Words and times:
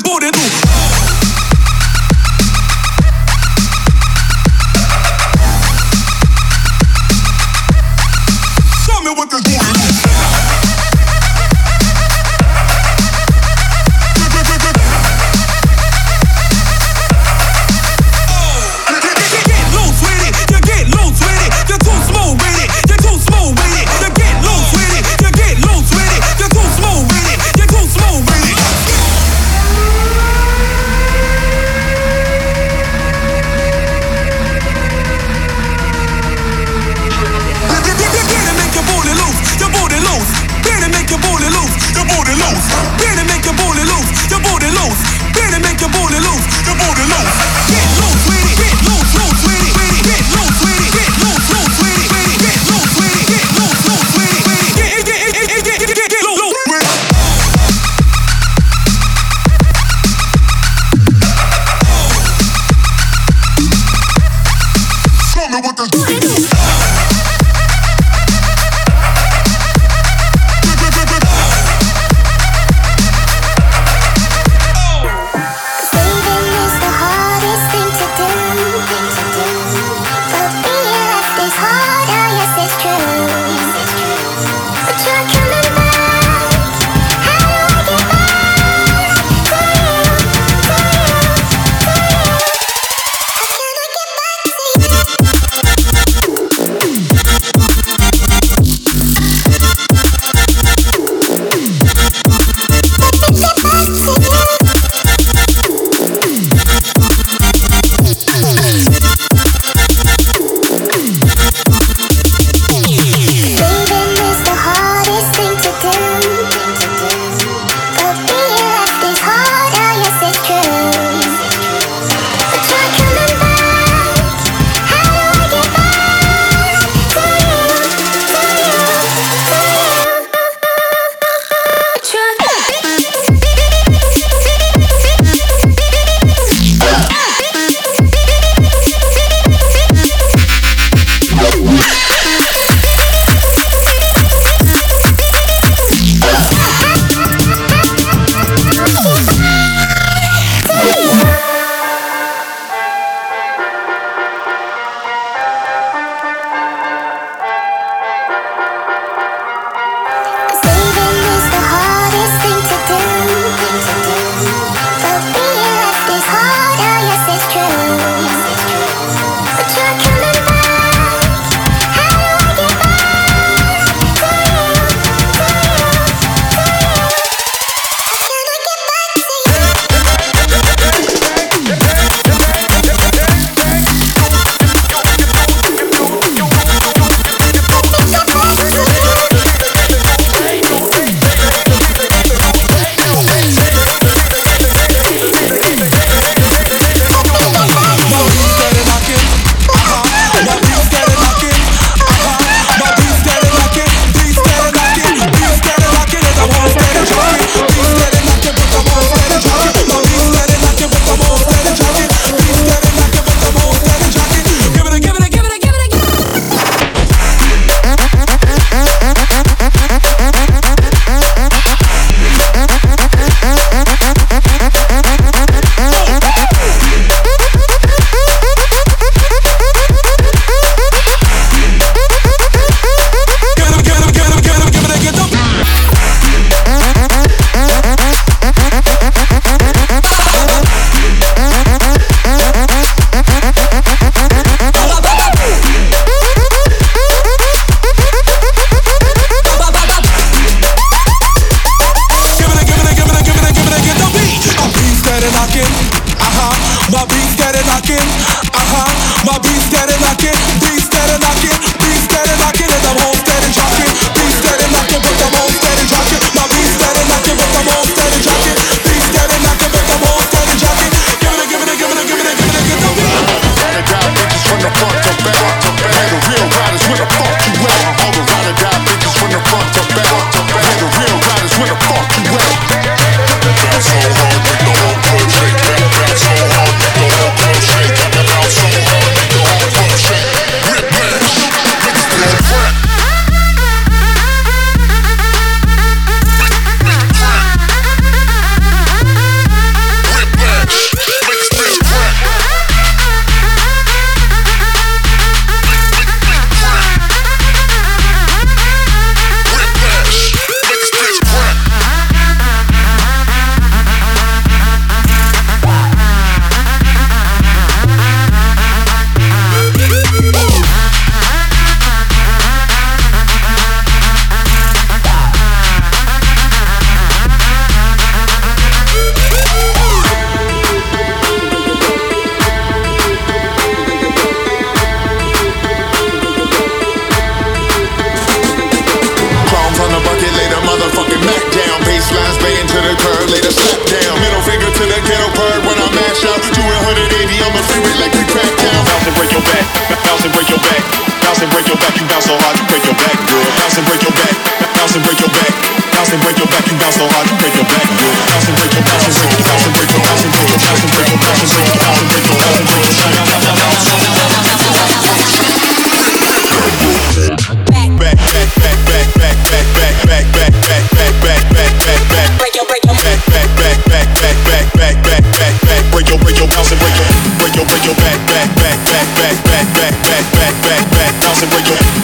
Show 0.00 0.14
me 0.20 0.30
what 0.30 0.47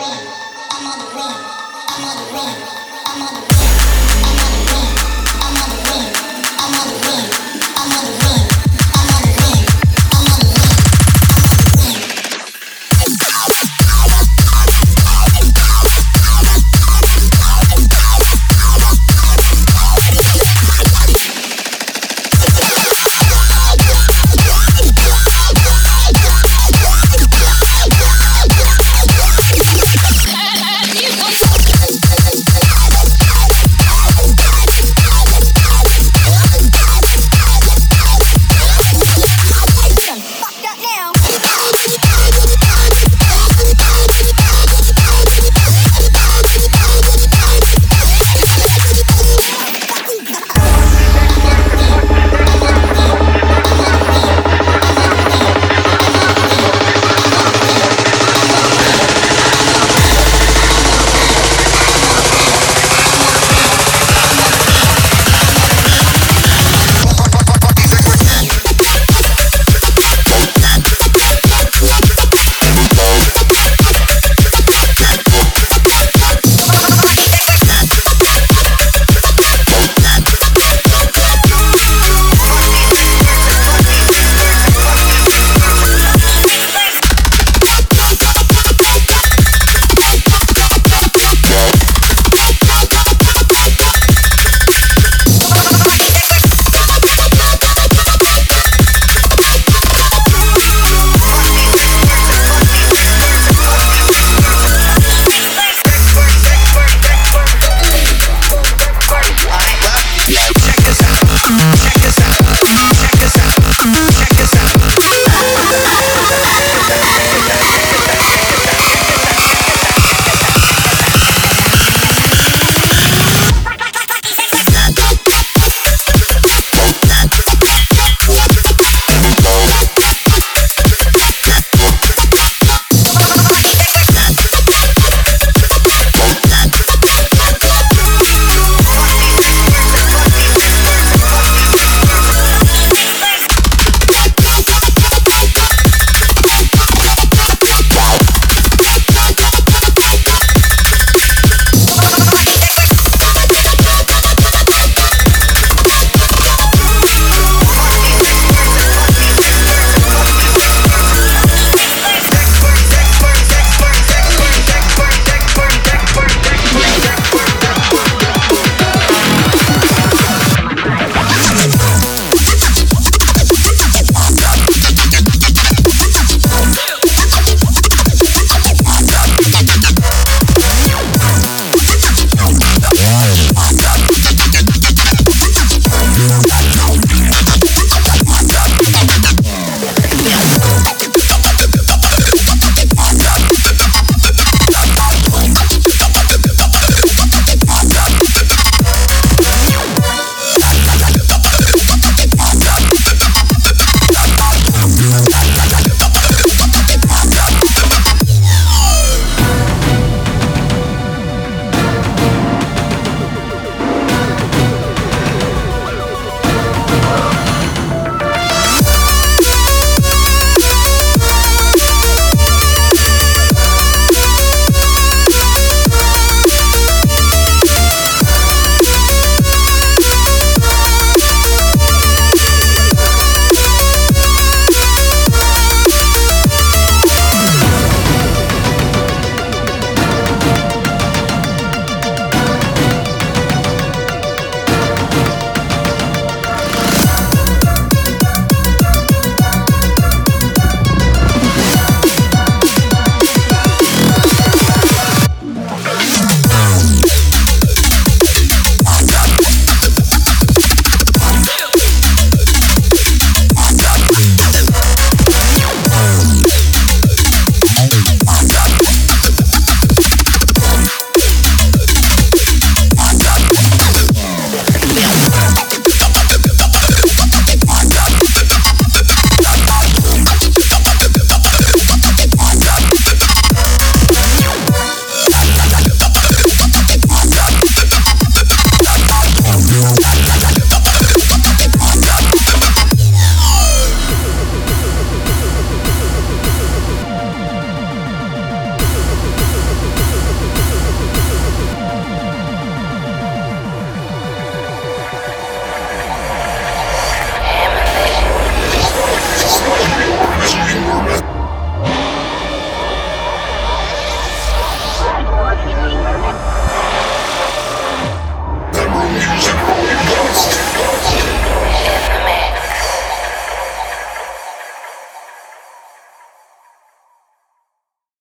I'm 0.00 0.86
on 0.86 0.98
the 1.00 1.14
run. 1.16 1.48